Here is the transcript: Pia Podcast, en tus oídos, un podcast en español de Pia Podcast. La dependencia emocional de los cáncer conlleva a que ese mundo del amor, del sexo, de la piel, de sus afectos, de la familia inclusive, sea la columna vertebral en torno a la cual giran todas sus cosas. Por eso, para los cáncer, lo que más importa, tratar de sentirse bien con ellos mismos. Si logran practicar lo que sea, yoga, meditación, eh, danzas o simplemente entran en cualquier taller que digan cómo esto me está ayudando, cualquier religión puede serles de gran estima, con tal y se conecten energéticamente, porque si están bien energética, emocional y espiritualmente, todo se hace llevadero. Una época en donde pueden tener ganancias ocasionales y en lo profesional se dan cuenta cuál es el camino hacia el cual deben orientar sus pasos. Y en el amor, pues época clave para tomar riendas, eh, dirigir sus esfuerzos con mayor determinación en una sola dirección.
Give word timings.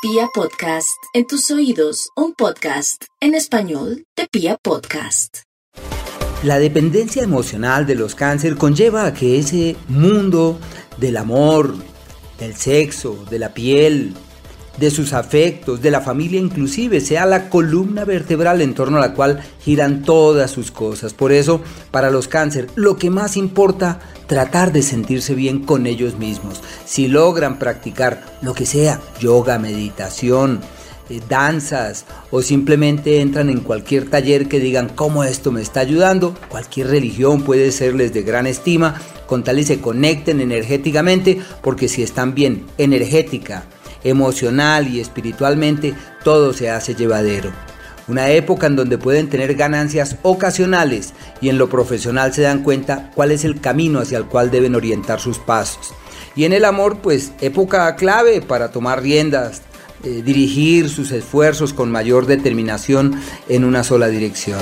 Pia 0.00 0.28
Podcast, 0.32 0.96
en 1.12 1.26
tus 1.26 1.50
oídos, 1.50 2.10
un 2.14 2.32
podcast 2.32 3.06
en 3.20 3.34
español 3.34 4.04
de 4.16 4.28
Pia 4.30 4.56
Podcast. 4.56 5.38
La 6.44 6.60
dependencia 6.60 7.24
emocional 7.24 7.84
de 7.84 7.96
los 7.96 8.14
cáncer 8.14 8.54
conlleva 8.54 9.06
a 9.06 9.12
que 9.12 9.40
ese 9.40 9.74
mundo 9.88 10.60
del 10.98 11.16
amor, 11.16 11.74
del 12.38 12.54
sexo, 12.54 13.24
de 13.28 13.40
la 13.40 13.52
piel, 13.54 14.14
de 14.78 14.90
sus 14.90 15.12
afectos, 15.12 15.82
de 15.82 15.90
la 15.90 16.00
familia 16.00 16.40
inclusive, 16.40 17.00
sea 17.00 17.26
la 17.26 17.48
columna 17.48 18.04
vertebral 18.04 18.60
en 18.60 18.74
torno 18.74 18.98
a 18.98 19.00
la 19.00 19.14
cual 19.14 19.42
giran 19.60 20.02
todas 20.02 20.50
sus 20.50 20.70
cosas. 20.70 21.14
Por 21.14 21.32
eso, 21.32 21.60
para 21.90 22.10
los 22.10 22.28
cáncer, 22.28 22.68
lo 22.76 22.96
que 22.96 23.10
más 23.10 23.36
importa, 23.36 24.00
tratar 24.26 24.72
de 24.72 24.82
sentirse 24.82 25.34
bien 25.34 25.64
con 25.64 25.86
ellos 25.86 26.18
mismos. 26.18 26.62
Si 26.84 27.08
logran 27.08 27.58
practicar 27.58 28.22
lo 28.42 28.54
que 28.54 28.66
sea, 28.66 29.00
yoga, 29.20 29.58
meditación, 29.58 30.60
eh, 31.10 31.20
danzas 31.26 32.04
o 32.30 32.42
simplemente 32.42 33.20
entran 33.20 33.48
en 33.48 33.60
cualquier 33.60 34.10
taller 34.10 34.46
que 34.46 34.60
digan 34.60 34.90
cómo 34.94 35.24
esto 35.24 35.50
me 35.50 35.62
está 35.62 35.80
ayudando, 35.80 36.34
cualquier 36.48 36.88
religión 36.88 37.42
puede 37.42 37.72
serles 37.72 38.12
de 38.12 38.22
gran 38.22 38.46
estima, 38.46 39.00
con 39.26 39.42
tal 39.42 39.58
y 39.58 39.64
se 39.64 39.80
conecten 39.80 40.40
energéticamente, 40.40 41.40
porque 41.62 41.88
si 41.88 42.02
están 42.02 42.34
bien 42.34 42.64
energética, 42.78 43.64
emocional 44.04 44.88
y 44.88 45.00
espiritualmente, 45.00 45.94
todo 46.24 46.52
se 46.52 46.70
hace 46.70 46.94
llevadero. 46.94 47.52
Una 48.08 48.30
época 48.30 48.66
en 48.66 48.76
donde 48.76 48.96
pueden 48.96 49.28
tener 49.28 49.54
ganancias 49.54 50.16
ocasionales 50.22 51.12
y 51.42 51.50
en 51.50 51.58
lo 51.58 51.68
profesional 51.68 52.32
se 52.32 52.42
dan 52.42 52.62
cuenta 52.62 53.10
cuál 53.14 53.32
es 53.32 53.44
el 53.44 53.60
camino 53.60 54.00
hacia 54.00 54.16
el 54.16 54.24
cual 54.24 54.50
deben 54.50 54.74
orientar 54.74 55.20
sus 55.20 55.38
pasos. 55.38 55.92
Y 56.34 56.44
en 56.44 56.54
el 56.54 56.64
amor, 56.64 56.98
pues 56.98 57.32
época 57.40 57.94
clave 57.96 58.40
para 58.40 58.70
tomar 58.70 59.02
riendas, 59.02 59.60
eh, 60.04 60.22
dirigir 60.24 60.88
sus 60.88 61.10
esfuerzos 61.10 61.74
con 61.74 61.90
mayor 61.90 62.26
determinación 62.26 63.20
en 63.48 63.64
una 63.64 63.84
sola 63.84 64.08
dirección. 64.08 64.60